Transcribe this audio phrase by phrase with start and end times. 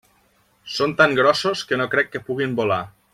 [0.75, 2.85] Són tan grossos que no crec que puguin volar.